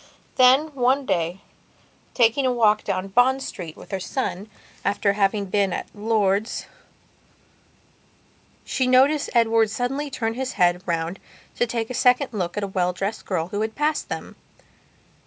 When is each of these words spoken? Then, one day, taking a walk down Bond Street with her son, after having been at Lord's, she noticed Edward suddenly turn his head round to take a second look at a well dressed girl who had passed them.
Then, 0.35 0.73
one 0.73 1.05
day, 1.05 1.41
taking 2.15 2.43
a 2.47 2.51
walk 2.51 2.83
down 2.83 3.09
Bond 3.09 3.43
Street 3.43 3.77
with 3.77 3.91
her 3.91 3.99
son, 3.99 4.49
after 4.83 5.13
having 5.13 5.45
been 5.45 5.71
at 5.71 5.85
Lord's, 5.93 6.65
she 8.65 8.87
noticed 8.87 9.29
Edward 9.35 9.69
suddenly 9.69 10.09
turn 10.09 10.33
his 10.33 10.53
head 10.53 10.81
round 10.87 11.19
to 11.57 11.67
take 11.67 11.91
a 11.91 11.93
second 11.93 12.33
look 12.33 12.57
at 12.57 12.63
a 12.63 12.67
well 12.67 12.93
dressed 12.93 13.25
girl 13.25 13.49
who 13.49 13.61
had 13.61 13.75
passed 13.75 14.09
them. 14.09 14.35